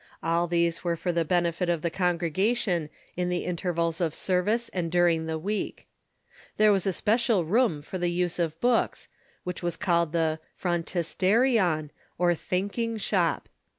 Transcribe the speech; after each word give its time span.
All 0.23 0.47
these 0.47 0.83
were 0.83 0.95
for 0.95 1.11
the 1.11 1.23
benefit 1.23 1.69
of 1.69 1.83
the 1.83 1.91
congregation 1.91 2.89
in 3.15 3.29
the 3.29 3.45
intervals 3.45 4.01
of 4.01 4.15
service 4.15 4.67
and 4.69 4.91
during 4.91 5.27
the 5.27 5.37
week. 5.37 5.85
There 6.57 6.71
was 6.71 6.87
a 6.87 6.91
special 6.91 7.45
room 7.45 7.83
for 7.83 7.99
the 7.99 8.09
use 8.09 8.39
of 8.39 8.59
books, 8.59 9.09
which 9.43 9.61
was 9.61 9.77
called 9.77 10.11
the 10.11 10.39
Phrontisterion, 10.59 11.91
or 12.17 12.33
thinking 12.33 12.97
shop. 12.97 13.47